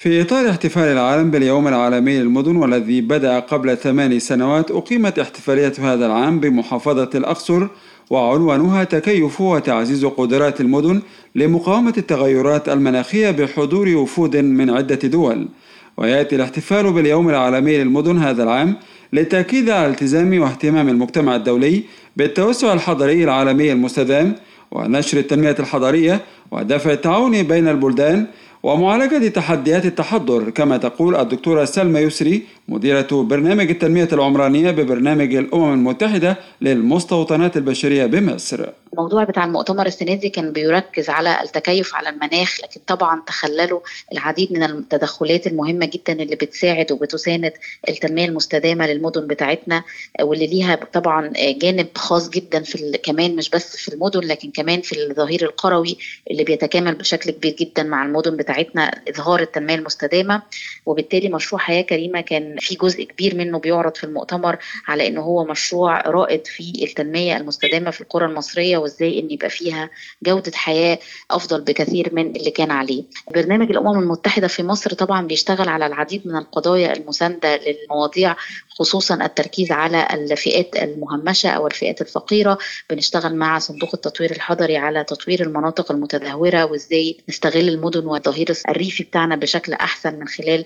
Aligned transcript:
في 0.00 0.22
إطار 0.22 0.50
احتفال 0.50 0.82
العالم 0.82 1.30
باليوم 1.30 1.68
العالمي 1.68 2.18
للمدن 2.18 2.56
والذي 2.56 3.00
بدأ 3.00 3.38
قبل 3.38 3.76
ثمان 3.76 4.18
سنوات 4.18 4.70
أقيمت 4.70 5.18
احتفالية 5.18 5.72
هذا 5.78 6.06
العام 6.06 6.40
بمحافظة 6.40 7.10
الأقصر 7.14 7.66
وعنوانها 8.10 8.84
تكيف 8.84 9.40
وتعزيز 9.40 10.04
قدرات 10.04 10.60
المدن 10.60 11.02
لمقاومة 11.34 11.94
التغيرات 11.98 12.68
المناخية 12.68 13.30
بحضور 13.30 13.88
وفود 13.88 14.36
من 14.36 14.70
عدة 14.70 15.08
دول. 15.08 15.48
ويأتي 15.96 16.36
الاحتفال 16.36 16.92
باليوم 16.92 17.28
العالمي 17.28 17.78
للمدن 17.78 18.18
هذا 18.18 18.42
العام 18.42 18.76
للتأكيد 19.12 19.70
على 19.70 19.86
التزام 19.86 20.40
واهتمام 20.40 20.88
المجتمع 20.88 21.36
الدولي 21.36 21.82
بالتوسع 22.16 22.72
الحضري 22.72 23.24
العالمي 23.24 23.72
المستدام 23.72 24.34
ونشر 24.70 25.18
التنمية 25.18 25.56
الحضرية 25.58 26.20
ودفع 26.50 26.92
التعاون 26.92 27.42
بين 27.42 27.68
البلدان 27.68 28.26
ومعالجة 28.62 29.28
تحديات 29.28 29.86
التحضر 29.86 30.50
كما 30.50 30.76
تقول 30.76 31.16
الدكتورة 31.16 31.64
سلمى 31.64 32.00
يسري 32.00 32.42
مديرة 32.68 33.06
برنامج 33.12 33.70
التنمية 33.70 34.08
العمرانية 34.12 34.70
ببرنامج 34.70 35.34
الأمم 35.34 35.72
المتحدة 35.72 36.36
للمستوطنات 36.60 37.56
البشرية 37.56 38.06
بمصر. 38.06 38.66
الموضوع 38.92 39.24
بتاع 39.24 39.44
المؤتمر 39.44 39.86
السنة 39.86 40.14
دي 40.14 40.28
كان 40.28 40.52
بيركز 40.52 41.10
على 41.10 41.38
التكيف 41.42 41.94
على 41.94 42.08
المناخ 42.08 42.60
لكن 42.62 42.80
طبعا 42.86 43.22
تخللوا 43.26 43.80
العديد 44.12 44.52
من 44.52 44.62
التدخلات 44.62 45.46
المهمة 45.46 45.86
جدا 45.86 46.22
اللي 46.22 46.36
بتساعد 46.36 46.92
وبتساند 46.92 47.52
التنمية 47.88 48.24
المستدامة 48.24 48.86
للمدن 48.86 49.26
بتاعتنا 49.26 49.82
واللي 50.22 50.46
ليها 50.46 50.74
طبعا 50.92 51.32
جانب 51.36 51.86
خاص 51.94 52.30
جدا 52.30 52.62
في 52.62 52.98
كمان 53.02 53.36
مش 53.36 53.50
بس 53.50 53.76
في 53.76 53.94
المدن 53.94 54.20
لكن 54.20 54.50
كمان 54.50 54.80
في 54.80 55.02
الظهير 55.10 55.42
القروي 55.42 55.96
اللي 56.30 56.44
بيتكامل 56.44 56.94
بشكل 56.94 57.30
كبير 57.30 57.56
جدا 57.60 57.82
مع 57.82 58.04
المدن 58.04 58.36
بتاعتنا 58.36 58.90
إظهار 59.08 59.40
التنمية 59.40 59.74
المستدامة. 59.74 60.42
وبالتالي 60.86 61.28
مشروع 61.28 61.60
حياة 61.62 61.82
كريمة 61.82 62.20
كان 62.20 62.57
في 62.60 62.74
جزء 62.74 63.04
كبير 63.04 63.34
منه 63.36 63.58
بيعرض 63.58 63.94
في 63.96 64.04
المؤتمر 64.04 64.56
على 64.88 65.06
انه 65.06 65.20
هو 65.20 65.44
مشروع 65.44 66.00
رائد 66.00 66.46
في 66.46 66.84
التنمية 66.84 67.36
المستدامة 67.36 67.90
في 67.90 68.00
القرى 68.00 68.26
المصرية 68.26 68.78
وإزاي 68.78 69.18
إن 69.20 69.30
يبقى 69.30 69.50
فيها 69.50 69.90
جودة 70.22 70.52
حياة 70.54 70.98
أفضل 71.30 71.60
بكثير 71.60 72.14
من 72.14 72.36
اللي 72.36 72.50
كان 72.50 72.70
عليه. 72.70 73.04
برنامج 73.34 73.70
الأمم 73.70 73.98
المتحدة 73.98 74.48
في 74.48 74.62
مصر 74.62 74.94
طبعا 74.94 75.26
بيشتغل 75.26 75.68
على 75.68 75.86
العديد 75.86 76.26
من 76.26 76.36
القضايا 76.36 76.96
المساندة 76.96 77.56
للمواضيع 77.56 78.36
خصوصا 78.78 79.14
التركيز 79.24 79.72
على 79.72 80.08
الفئات 80.12 80.76
المهمشة 80.76 81.50
أو 81.50 81.66
الفئات 81.66 82.00
الفقيرة 82.00 82.58
بنشتغل 82.90 83.34
مع 83.34 83.58
صندوق 83.58 83.90
التطوير 83.94 84.30
الحضري 84.30 84.76
على 84.76 85.04
تطوير 85.04 85.40
المناطق 85.42 85.92
المتدهورة 85.92 86.64
وإزاي 86.64 87.16
نستغل 87.28 87.68
المدن 87.68 88.06
والظهير 88.06 88.46
الريفي 88.68 89.04
بتاعنا 89.04 89.36
بشكل 89.36 89.72
أحسن 89.72 90.14
من 90.18 90.28
خلال 90.28 90.64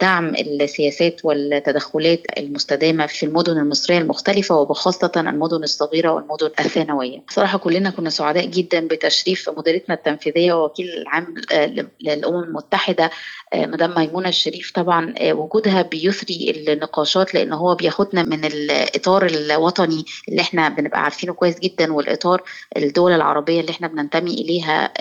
دعم 0.00 0.34
السياسات 0.34 1.24
والتدخلات 1.24 2.20
المستدامة 2.38 3.06
في 3.06 3.26
المدن 3.26 3.58
المصرية 3.58 3.98
المختلفة 3.98 4.56
وبخاصه 4.56 5.12
المدن 5.16 5.62
الصغيرة 5.62 6.10
والمدن 6.12 6.50
الثانوية. 6.60 7.20
بصراحة 7.28 7.58
كلنا 7.58 7.90
كنا 7.90 8.10
سعداء 8.10 8.46
جدا 8.46 8.80
بتشريف 8.86 9.50
مديرتنا 9.56 9.94
التنفيذية 9.94 10.52
ووكيل 10.52 10.88
العام 10.88 11.34
للأمم 12.00 12.42
المتحدة 12.44 13.10
مدام 13.54 13.94
ميمونة 13.96 14.28
الشريف 14.28 14.72
طبعا 14.74 15.14
وجودها 15.22 15.82
بيثري 15.82 16.64
النقاشات 16.68 17.34
لأن 17.34 17.52
هو 17.54 17.74
بياخدنا 17.74 18.22
من 18.22 18.44
الإطار 18.44 19.26
الوطني 19.26 20.04
اللي 20.28 20.40
إحنا 20.40 20.68
بنبقى 20.68 21.02
عارفينه 21.02 21.32
كويس 21.32 21.58
جدا 21.60 21.92
والإطار 21.92 22.42
الدول 22.76 23.12
العربية 23.12 23.60
اللي 23.60 23.70
إحنا 23.70 23.86
بننتمي 23.88 24.30
إليها 24.34 24.92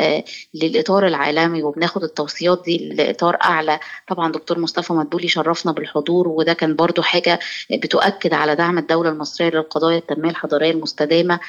للإطار 0.53 1.07
العالمي 1.07 1.63
وبناخد 1.63 2.03
التوصيات 2.03 2.61
دي 2.65 2.77
لإطار 2.93 3.37
أعلى. 3.43 3.79
طبعا 4.07 4.31
دكتور 4.31 4.59
مصطفى 4.59 4.93
مدبولي 4.93 5.27
شرفنا 5.27 5.71
بالحضور 5.71 6.27
وده 6.27 6.53
كان 6.53 6.75
برضو 6.75 7.01
حاجة 7.01 7.39
بتؤكد 7.71 8.33
على 8.33 8.55
دعم 8.55 8.77
الدولة 8.77 9.09
المصرية 9.09 9.49
للقضايا 9.49 9.97
التنمية 9.97 10.29
الحضارية 10.29 10.71
المستدامة. 10.71 11.39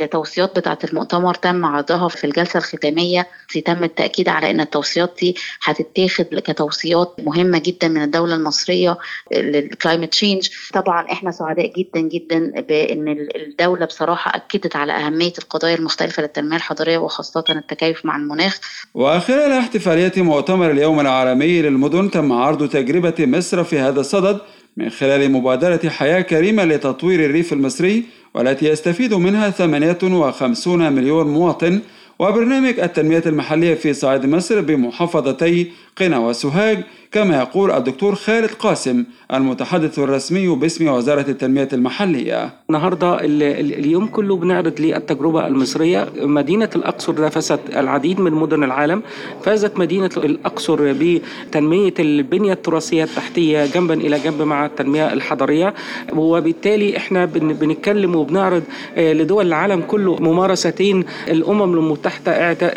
التوصيات 0.00 0.58
بتاعة 0.58 0.78
المؤتمر 0.84 1.34
تم 1.34 1.64
عرضها 1.64 2.08
في 2.08 2.24
الجلسة 2.24 2.58
الختامية. 2.58 3.26
تم 3.64 3.84
التأكيد 3.84 4.28
على 4.28 4.50
إن 4.50 4.60
التوصيات 4.60 5.14
دي 5.20 5.36
هتتاخد 5.62 6.24
كتوصيات 6.24 7.14
مهمة 7.18 7.58
جدا 7.58 7.88
من 7.88 8.02
الدولة 8.02 8.34
المصرية 8.34 8.98
لل 9.32 9.50
climate 9.50 10.12
change 10.12 10.45
طبعا 10.74 11.12
إحنا 11.12 11.30
سعداء 11.30 11.72
جدا 11.78 12.00
جدا 12.00 12.60
بإن 12.60 13.08
الدولة 13.36 13.86
بصراحة 13.86 14.36
أكدت 14.36 14.76
على 14.76 14.92
أهمية 14.92 15.32
القضايا 15.38 15.74
المختلفة 15.74 16.22
للتنمية 16.22 16.56
الحضارية 16.56 16.98
وخاصة 16.98 17.44
التكيف 17.50 18.04
مع 18.06 18.16
المناخ. 18.16 18.60
وخلال 18.94 19.52
احتفالية 19.52 20.12
مؤتمر 20.22 20.70
اليوم 20.70 21.00
العالمي 21.00 21.62
للمدن 21.62 22.10
تم 22.10 22.32
عرض 22.32 22.68
تجربة 22.68 23.14
مصر 23.18 23.64
في 23.64 23.78
هذا 23.78 24.00
الصدد 24.00 24.40
من 24.76 24.90
خلال 24.90 25.32
مبادرة 25.32 25.88
حياة 25.88 26.20
كريمة 26.20 26.64
لتطوير 26.64 27.24
الريف 27.24 27.52
المصري 27.52 28.04
والتي 28.34 28.68
يستفيد 28.68 29.14
منها 29.14 29.50
58 29.50 30.92
مليون 30.92 31.26
مواطن. 31.26 31.80
وبرنامج 32.18 32.80
التنمية 32.80 33.22
المحلية 33.26 33.74
في 33.74 33.94
صعيد 33.94 34.26
مصر 34.26 34.60
بمحافظتي 34.60 35.72
قنا 35.98 36.18
وسوهاج 36.18 36.84
كما 37.12 37.36
يقول 37.38 37.70
الدكتور 37.70 38.14
خالد 38.14 38.50
قاسم 38.50 39.04
المتحدث 39.34 39.98
الرسمي 39.98 40.48
باسم 40.48 40.88
وزارة 40.88 41.30
التنمية 41.30 41.68
المحلية. 41.72 42.50
النهاردة 42.70 43.18
اليوم 43.20 44.06
كله 44.06 44.36
بنعرض 44.36 44.80
للتجربة 44.80 45.46
المصرية. 45.46 46.08
مدينة 46.16 46.70
الأقصر 46.76 47.20
نافست 47.20 47.60
العديد 47.76 48.20
من 48.20 48.32
مدن 48.32 48.64
العالم. 48.64 49.02
فازت 49.42 49.78
مدينة 49.78 50.10
الأقصر 50.16 50.92
بتنمية 50.92 51.94
البنية 51.98 52.52
التراثية 52.52 53.04
التحتية 53.04 53.66
جنبا 53.66 53.94
إلى 53.94 54.18
جنب 54.18 54.42
مع 54.42 54.66
التنمية 54.66 55.12
الحضرية. 55.12 55.74
وبالتالي 56.12 56.96
إحنا 56.96 57.24
بنتكلم 57.24 58.16
وبنعرض 58.16 58.62
لدول 58.96 59.46
العالم 59.46 59.80
كله 59.80 60.16
ممارستين 60.20 61.04
الأمم 61.28 61.74
المتحدة 61.74 62.32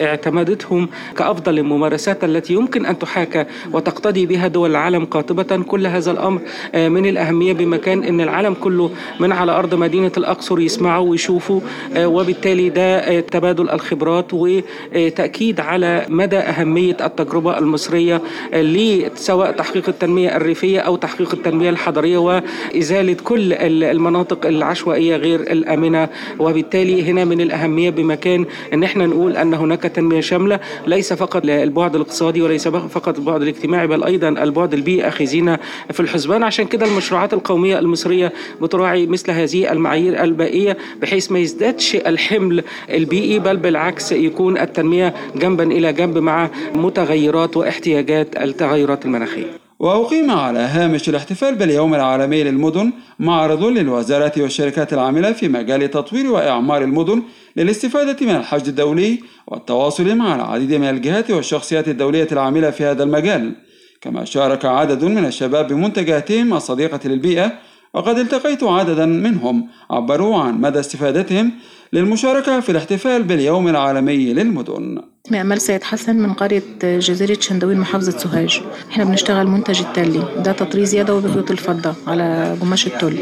اعتمدتهم 0.05 0.89
كأفضل 1.17 1.59
الممارسات 1.59 2.23
التي 2.23 2.53
يمكن 2.53 2.85
أن 2.85 2.99
تحاكى 2.99 3.45
وتقتدي 3.73 4.25
بها 4.29 4.47
دول 4.47 4.69
العالم 4.71 5.05
قاطبة 5.05 5.63
كل 5.67 5.87
هذا 5.87 6.11
الأمر. 6.11 6.41
من 6.75 7.05
الأهمية 7.05 7.53
بمكان 7.53 8.03
أن 8.03 8.21
العالم 8.21 8.53
كله 8.53 8.89
من 9.19 9.31
على 9.31 9.51
أرض 9.51 9.73
مدينة 9.75 10.11
الأقصر 10.17 10.59
يسمعوا 10.59 11.09
ويشوفوا 11.09 11.61
وبالتالي 11.97 12.69
ده 12.69 13.19
تبادل 13.19 13.69
الخبرات 13.69 14.25
وتأكيد 14.33 15.59
على 15.59 16.05
مدى 16.09 16.37
أهمية 16.37 16.97
التجربة 17.05 17.57
المصرية 17.57 18.21
لسواء 18.53 19.51
تحقيق 19.51 19.89
التنمية 19.89 20.35
الريفية 20.35 20.79
أو 20.79 20.95
تحقيق 20.95 21.33
التنمية 21.33 21.69
الحضرية 21.69 22.17
وإزالة 22.17 23.13
كل 23.23 23.53
المناطق 23.83 24.45
العشوائية 24.45 25.15
غير 25.15 25.39
الآمنة. 25.39 26.09
وبالتالي 26.39 27.03
هنا 27.11 27.25
من 27.25 27.41
الأهمية 27.41 27.89
بمكان 27.89 28.45
أن 28.73 28.83
إحنا 28.83 29.05
نقول 29.05 29.37
أن 29.37 29.53
هناك 29.53 29.81
تنمية 29.83 30.21
شاملة 30.21 30.59
ليس 30.87 31.13
فقط 31.13 31.41
البعد 31.45 31.95
الاقتصادي 31.95 32.41
وليس 32.41 32.67
فقط 32.67 33.17
البعد 33.17 33.41
الاجتماعي 33.41 33.87
بل 33.87 34.03
أيضا 34.09 34.29
البعد 34.29 34.73
البيئي 34.73 35.07
أخذين 35.07 35.57
في 35.91 35.99
الحسبان 35.99 36.43
عشان 36.43 36.65
كده 36.65 36.85
المشروعات 36.85 37.33
القومية 37.33 37.79
المصرية 37.79 38.33
بتراعي 38.61 39.07
مثل 39.07 39.31
هذه 39.31 39.71
المعايير 39.71 40.23
البيئية 40.23 40.77
بحيث 41.01 41.31
ما 41.31 41.39
يزدادش 41.39 41.95
الحمل 41.95 42.63
البيئي 42.89 43.39
بل 43.39 43.57
بالعكس 43.57 44.11
يكون 44.11 44.57
التنمية 44.57 45.13
جنبا 45.35 45.63
إلى 45.63 45.93
جنب 45.93 46.17
مع 46.17 46.49
متغيرات 46.75 47.57
واحتياجات 47.57 48.37
التغيرات 48.37 49.05
المناخية. 49.05 49.45
وأقيم 49.79 50.31
على 50.31 50.59
هامش 50.59 51.09
الاحتفال 51.09 51.55
باليوم 51.55 51.95
العالمي 51.95 52.43
للمدن 52.43 52.91
معرض 53.19 53.63
للوزارات 53.63 54.37
والشركات 54.37 54.93
العاملة 54.93 55.31
في 55.31 55.47
مجال 55.47 55.91
تطوير 55.91 56.31
وإعمار 56.31 56.83
المدن 56.83 57.23
للاستفادة 57.55 58.25
من 58.25 58.35
الحشد 58.35 58.67
الدولي 58.67 59.19
والتواصل 59.47 60.15
مع 60.15 60.35
العديد 60.35 60.73
من 60.73 60.89
الجهات 60.89 61.31
والشخصيات 61.31 61.87
الدولية 61.87 62.27
العاملة 62.31 62.69
في 62.71 62.83
هذا 62.83 63.03
المجال. 63.03 63.55
كما 64.01 64.25
شارك 64.25 64.65
عدد 64.65 65.03
من 65.03 65.25
الشباب 65.25 65.67
بمنتجاتهم 65.67 66.53
الصديقة 66.53 66.99
للبيئة 67.05 67.51
وقد 67.93 68.17
التقيت 68.17 68.63
عددا 68.63 69.05
منهم. 69.05 69.67
عبروا 69.89 70.37
عن 70.37 70.61
مدى 70.61 70.79
استفادتهم 70.79 71.51
للمشاركة 71.93 72.59
في 72.59 72.69
الاحتفال 72.69 73.23
باليوم 73.23 73.67
العالمي 73.67 74.33
للمدن. 74.33 75.01
أمال 75.33 75.61
سيد 75.61 75.83
حسن 75.83 76.15
من 76.15 76.33
قرية 76.33 76.61
جزيرة 76.83 77.37
شندوين 77.39 77.77
محافظة 77.77 78.17
سوهاج. 78.19 78.61
إحنا 78.91 79.03
بنشتغل 79.03 79.47
منتج 79.47 79.79
التلي 79.79 80.23
ده 80.37 80.51
تطريز 80.51 80.95
يدوي 80.95 81.21
بخيوط 81.21 81.51
الفضة 81.51 81.93
على 82.07 82.57
قماش 82.61 82.87
التل 82.87 83.17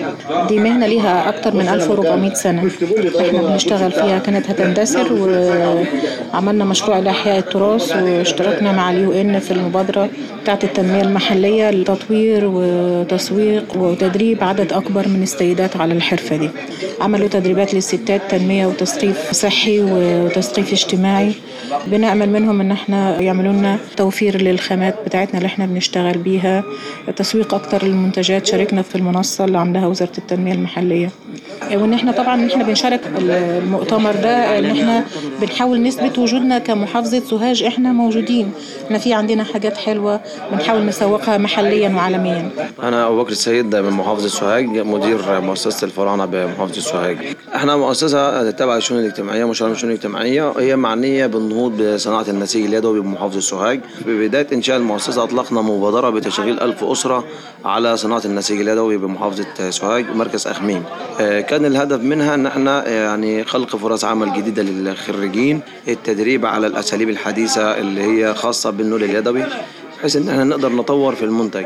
دي 0.47 0.59
مهنة 0.59 0.87
ليها 0.87 1.29
أكتر 1.29 1.53
من 1.53 1.67
1400 1.67 2.33
سنة. 2.33 2.71
إحنا 3.19 3.41
بنشتغل 3.41 3.91
فيها. 3.91 4.19
كانت 4.19 4.49
هتندثر 4.49 5.13
وعملنا 6.33 6.65
مشروع 6.65 6.99
لإحياء 6.99 7.39
التراث 7.39 7.95
واشتركنا 7.95 8.71
مع 8.71 8.91
اليو 8.91 9.11
إن 9.11 9.39
في 9.39 9.51
المبادرة 9.51 10.09
بتاعة 10.41 10.59
التنمية 10.63 11.01
المحلية 11.01 11.69
لتطوير 11.69 12.41
وتسويق 12.45 13.77
وتدريب 13.77 14.43
عدد 14.43 14.73
أكبر 14.73 15.07
من 15.07 15.23
السيدات 15.23 15.77
على 15.77 15.93
الحرفة 15.93 16.35
دي. 16.35 16.49
عملوا 17.01 17.27
تدريبات 17.27 17.73
للستات 17.73 18.21
تنمية 18.31 18.56
وتثقيف 18.65 19.31
صحي 19.31 19.79
وتثقيف 19.81 20.71
اجتماعي. 20.73 21.33
بنأمل 21.87 22.29
منهم 22.29 22.61
إن 22.61 22.71
إحنا 22.71 23.21
يعملوا 23.21 23.53
لنا 23.53 23.77
توفير 23.97 24.41
للخامات 24.41 24.95
بتاعتنا 25.05 25.37
اللي 25.37 25.45
إحنا 25.47 25.65
بنشتغل 25.65 26.17
بيها 26.17 26.63
تسويق 27.15 27.53
أكتر 27.53 27.85
للمنتجات 27.85 28.45
شاركنا 28.45 28.81
في 28.81 28.95
المنصة 28.95 29.45
اللي 29.45 29.57
عاملاها 29.57 29.87
وزارة 29.87 30.17
التنمية 30.17 30.53
المحلية. 30.53 31.09
وإن 31.75 31.93
إحنا 31.93 32.11
طبعا 32.11 32.47
إحنا 32.47 32.63
بنشارك 32.63 33.01
المؤتمر 33.17 34.11
ده 34.11 34.59
إن 34.59 34.65
إحنا 34.65 35.03
بنحاول 35.41 35.81
نثبت 35.83 36.17
وجودنا 36.17 36.59
كمحافظة 36.59 37.19
سوهاج 37.19 37.63
إحنا 37.63 37.91
موجودين. 37.91 38.51
إحنا 38.85 38.97
في 38.97 39.13
عندنا 39.13 39.43
حاجات 39.43 39.77
حلوة 39.77 40.19
بنحاول 40.51 40.85
نسوقها 40.85 41.37
محليا 41.37 41.89
وعالميا. 41.89 42.49
أنا 42.83 43.07
أبو 43.07 43.23
بكر 43.23 43.31
السيد 43.31 43.75
من 43.75 43.89
محافظة 43.89 44.27
سوهاج 44.27 44.65
مدير 44.65 45.41
مؤسسة 45.41 45.85
الفراعنة 45.85 46.25
بمحافظة 46.25 46.81
سوهاج. 46.81 47.17
إحنا 47.55 47.77
مؤسسة 47.77 48.51
تبع 48.51 48.77
الشؤون 48.77 48.99
الاجتماعية 48.99 49.45
مشروع 49.45 49.71
الشؤون 49.71 49.91
الاجتماعية. 49.91 50.53
هي 50.59 50.75
معنية 50.75 51.27
بالنهوض 51.27 51.81
بصناعة 51.81 52.25
النسيج 52.27 52.65
اليدوي 52.65 52.99
بمحافظة 52.99 53.39
سوهاج. 53.39 53.79
ببداية 54.05 54.47
إنشاء 54.53 54.77
المؤسسة 54.77 55.23
أطلقنا 55.23 55.61
مبادرة 55.61 56.09
بتشغيل 56.09 56.59
ألف 56.59 56.83
أسرة 56.83 57.23
على 57.65 57.97
صناعة 57.97 58.21
النسيج 58.25 58.61
اليدوي 58.61 58.97
بمحافظة 58.97 59.69
سوهاج 59.69 60.05
ومركز 60.09 60.47
أخميم 60.47 60.83
كان 61.19 61.56
الهدف 61.65 62.01
منها 62.01 62.35
ان 62.35 62.45
إحنا 62.45 62.87
يعني 62.89 63.43
خلق 63.43 63.75
فرص 63.75 64.05
عمل 64.05 64.33
جديدة 64.33 64.63
للخريجين 64.63 65.59
التدريب 65.87 66.45
على 66.45 66.67
الأساليب 66.67 67.09
الحديثة 67.09 67.77
اللي 67.77 68.01
هي 68.01 68.33
خاصة 68.33 68.69
بالنول 68.69 69.03
اليدوي 69.03 69.43
بحيث 69.99 70.15
إن 70.15 70.29
إحنا 70.29 70.43
نقدر 70.43 70.71
نطور 70.71 71.15
في 71.15 71.25
المنتج. 71.25 71.65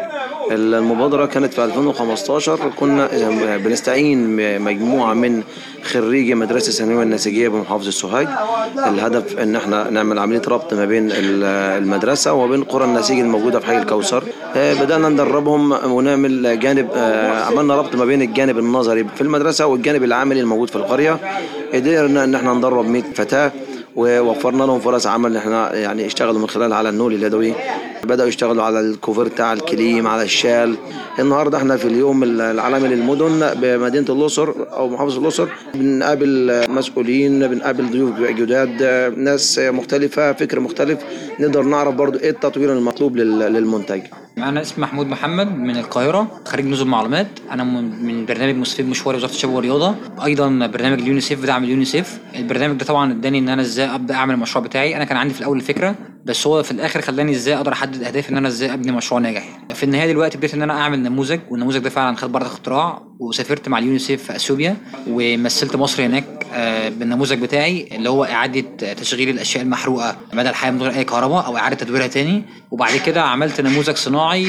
المبادرة 0.51 1.25
كانت 1.25 1.53
في 1.53 1.63
2015 1.63 2.59
كنا 2.79 3.09
بنستعين 3.57 4.61
مجموعة 4.61 5.13
من 5.13 5.43
خريجي 5.83 6.35
مدرسة 6.35 6.69
الثانوية 6.69 7.03
النسيجية 7.03 7.49
بمحافظة 7.49 7.91
سوهاج 7.91 8.27
الهدف 8.77 9.39
إن 9.39 9.55
إحنا 9.55 9.89
نعمل 9.89 10.19
عملية 10.19 10.41
ربط 10.47 10.73
ما 10.73 10.85
بين 10.85 11.09
المدرسة 11.11 12.33
وبين 12.33 12.63
قرى 12.63 12.85
النسيج 12.85 13.19
الموجودة 13.19 13.59
في 13.59 13.65
حي 13.65 13.77
الكوثر. 13.77 14.23
بدأنا 14.55 15.09
ندربهم 15.09 15.91
ونعمل 15.91 16.59
جانب 16.59 16.87
عملنا 17.47 17.75
ربط 17.75 17.95
ما 17.95 18.05
بين 18.05 18.21
الجانب 18.21 18.59
النظري 18.59 19.05
في 19.15 19.21
المدرسة 19.21 19.65
والجانب 19.65 20.03
العملي 20.03 20.39
الموجود 20.39 20.69
في 20.69 20.75
القرية. 20.75 21.17
قدرنا 21.73 22.23
إن 22.23 22.35
إحنا 22.35 22.53
ندرب 22.53 22.85
100 22.85 23.03
فتاة. 23.15 23.51
ووفرنا 23.95 24.63
لهم 24.63 24.79
فرص 24.79 25.07
عمل. 25.07 25.37
إحنا 25.37 25.75
يعني 25.75 26.05
اشتغلوا 26.05 26.39
من 26.39 26.49
خلال 26.49 26.73
على 26.73 26.89
النول 26.89 27.13
اليدوي. 27.13 27.53
بدأوا 28.03 28.29
يشتغلوا 28.29 28.63
على 28.63 28.79
الكوفرت 28.79 29.41
على 29.41 29.59
الكليم 29.59 30.07
على 30.07 30.23
الشال. 30.23 30.75
النهارده 31.19 31.57
إحنا 31.57 31.77
في 31.77 31.85
اليوم 31.85 32.23
العالمي 32.23 32.87
للمدن 32.87 33.49
بمدينة 33.55 34.05
الأقصر 34.09 34.49
أو 34.73 34.89
محافظة 34.89 35.19
الأقصر. 35.19 35.47
بنقابل 35.73 36.63
مسؤولين 36.69 37.47
بنقابل 37.47 37.91
ضيوف 37.91 38.19
جداد 38.19 38.83
ناس 39.17 39.59
مختلفة 39.59 40.33
فكر 40.33 40.59
مختلف. 40.59 40.99
نقدر 41.39 41.63
نعرف 41.63 41.95
برضو 41.95 42.19
إيه 42.19 42.29
التطوير 42.29 42.73
المطلوب 42.73 43.17
للمنتج. 43.17 44.01
أنا 44.37 44.61
اسمي 44.61 44.83
محمود 44.83 45.07
محمد 45.07 45.57
من 45.57 45.77
القاهرة 45.77 46.41
خريج 46.45 46.65
نظم 46.65 46.87
معلومات. 46.87 47.27
أنا 47.51 47.63
من 47.63 48.25
برنامج 48.25 48.55
مستفيد 48.55 48.89
مشوار 48.89 49.15
وزارة 49.15 49.31
الشباب 49.31 49.55
والرياضة. 49.55 49.95
أيضا 50.25 50.67
برنامج 50.67 51.01
اليونيسيف 51.01 51.45
دعم 51.45 51.63
اليونيسيف. 51.63 52.19
البرنامج 52.35 52.77
ده 52.77 52.85
طبعا 52.85 53.11
اداني 53.11 53.39
إن 53.39 53.49
أنا 53.49 53.61
إزاي 53.61 53.95
أبدأ 53.95 54.15
أعمل 54.15 54.33
المشروع 54.33 54.65
بتاعي. 54.65 54.95
أنا 54.95 55.03
كان 55.03 55.17
عندي 55.17 55.33
في 55.33 55.39
الأول 55.39 55.57
الفكرة 55.57 55.95
بس 56.25 56.47
هو 56.47 56.63
في 56.63 56.71
الآخر 56.71 57.01
خلاني 57.01 57.31
إزاي 57.31 57.55
أقدر 57.55 57.73
أحدد 57.73 58.03
أهدافي 58.03 58.29
إن 58.29 58.37
أنا 58.37 58.47
إزاي 58.47 58.73
أبني 58.73 58.91
مشروع 58.91 59.21
ناجح. 59.21 59.43
في 59.73 59.83
النهاية 59.83 60.07
دلوقتي 60.11 60.37
بديت 60.37 60.53
إن 60.53 60.61
أنا 60.61 60.73
أعمل 60.81 60.99
نموذج 61.03 61.39
والنموذج 61.49 61.77
ده 61.77 61.89
فعلا 61.89 62.15
خد 62.17 62.31
براءة 62.31 62.45
اختراع 62.47 63.01
وسافرت 63.19 63.69
مع 63.69 63.77
اليونيسيف 63.79 64.23
في 64.23 64.35
أثيوبيا 64.35 64.77
ومثلت 65.07 65.75
مصر 65.75 66.05
هناك 66.05 66.23
بالنموذج 66.99 67.37
بتاعي 67.41 67.89
اللي 67.91 68.09
هو 68.09 68.23
إعادة 68.23 68.93
تشغيل 68.93 69.29
الأشياء 69.29 69.63
المحروقة 69.63 70.15
مدى 70.33 70.49
الحياة 70.49 70.71
من 70.71 70.81
غير 70.83 70.91
أي 70.93 71.03
كهرباء 71.03 71.45
أو 71.45 71.57
إعادة 71.57 71.75
تدويرها 71.75 72.07
تاني. 72.07 72.43
وبعد 72.71 72.97
كده 73.05 73.21
عملت 73.21 73.61
نموذج 73.61 73.95
صناعي 73.95 74.47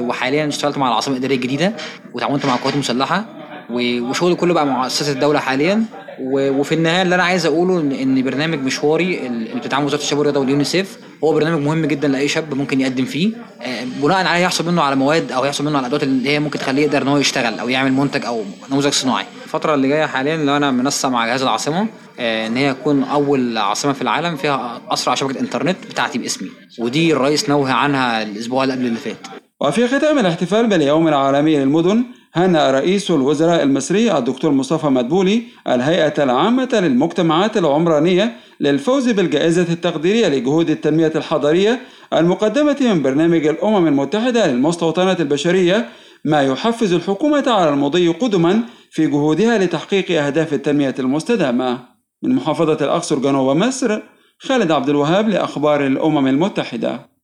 وحاليا 0.00 0.48
اشتغلت 0.48 0.78
مع 0.78 0.88
العاصمة 0.88 1.14
الإدارية 1.14 1.36
الجديدة 1.36 1.72
وتعاونت 2.14 2.46
مع 2.46 2.54
القوات 2.54 2.74
المسلحه 2.74 3.24
وشغلي 3.70 4.34
كله 4.34 4.54
بقى 4.54 4.66
مع 4.66 4.82
مؤسسه 4.82 5.12
الدولة 5.12 5.38
حاليا. 5.38 5.84
وفي 6.20 6.74
النهاية 6.74 7.02
اللي 7.02 7.14
أنا 7.14 7.22
عايز 7.22 7.46
أقوله 7.46 7.80
ان 7.80 8.22
برنامج 8.22 8.58
مشواري 8.58 9.26
اللي 9.26 9.54
بتدعمه 9.54 9.86
وزاره 9.86 10.00
الشباب 10.00 10.18
والرياضة 10.18 10.40
واليونيسيف 10.40 10.98
هو 11.24 11.32
برنامج 11.32 11.62
مهم 11.62 11.86
جدا 11.86 12.08
لأي 12.08 12.28
شاب 12.28 12.54
ممكن 12.54 12.80
يقدم 12.80 13.04
فيه. 13.04 13.30
بناء 14.02 14.26
عليه 14.26 14.44
يحصل 14.44 14.66
منه 14.66 14.82
على 14.82 14.96
مواد 14.96 15.32
أو 15.32 15.44
يحصل 15.44 15.64
منه 15.64 15.78
على 15.78 15.80
الادوات 15.80 16.02
اللي 16.02 16.30
هي 16.30 16.40
ممكن 16.40 16.58
تخليه 16.58 16.82
يقدر 16.82 17.02
إن 17.02 17.08
هو 17.08 17.18
يشتغل 17.18 17.58
أو 17.58 17.68
يعمل 17.68 17.92
منتج 17.92 18.24
أو 18.24 18.44
نموذج 18.70 18.92
صناعي. 18.92 19.24
الفترة 19.44 19.74
اللي 19.74 19.88
جاية 19.88 20.06
حاليا 20.06 20.34
اللي 20.34 20.56
أنا 20.56 20.70
منسق 20.70 21.08
مع 21.08 21.26
جهاز 21.26 21.42
العاصمة 21.42 21.86
إن 22.20 22.56
هي 22.56 22.74
تكون 22.74 23.04
أول 23.04 23.58
عاصمة 23.58 23.92
في 23.92 24.02
العالم 24.02 24.36
فيها 24.36 24.80
أسرع 24.90 25.14
شبكة 25.14 25.40
إنترنت 25.40 25.76
بتاعتي 25.90 26.18
باسمي. 26.18 26.48
ودي 26.78 27.12
الرئيس 27.12 27.48
نوه 27.48 27.72
عنها 27.72 28.22
الأسبوع 28.22 28.64
اللي 28.64 28.74
قبل 28.74 28.86
اللي 28.86 28.98
فات. 28.98 29.26
وفي 29.60 29.88
ختام 29.88 30.18
الاحتفال 30.18 30.66
باليوم 30.66 31.08
العالمي 31.08 31.56
للمدن 31.56 32.04
هنأ 32.38 32.70
رئيس 32.70 33.10
الوزراء 33.10 33.62
المصري 33.62 34.18
الدكتور 34.18 34.50
مصطفى 34.50 34.86
مدبولي 34.86 35.42
الهيئة 35.68 36.24
العامة 36.24 36.68
للمجتمعات 36.72 37.56
العمرانية 37.56 38.36
للفوز 38.60 39.08
بالجائزة 39.08 39.72
التقديرية 39.72 40.28
لجهود 40.28 40.70
التنمية 40.70 41.12
الحضرية 41.14 41.80
المقدمة 42.12 42.76
من 42.80 43.02
برنامج 43.02 43.46
الأمم 43.46 43.86
المتحدة 43.86 44.46
للمستوطنات 44.46 45.20
البشرية 45.20 45.88
ما 46.24 46.42
يحفز 46.42 46.92
الحكومة 46.92 47.44
على 47.46 47.70
المضي 47.70 48.08
قدما 48.08 48.60
في 48.90 49.06
جهودها 49.06 49.58
لتحقيق 49.58 50.22
أهداف 50.22 50.54
التنمية 50.54 50.94
المستدامة. 50.98 51.78
من 52.22 52.34
محافظة 52.34 52.84
الأقصر 52.84 53.18
جنوب 53.18 53.56
مصر 53.56 54.00
خالد 54.38 54.70
عبد 54.70 54.88
الوهاب 54.88 55.28
لأخبار 55.28 55.86
الأمم 55.86 56.26
المتحدة. 56.26 57.08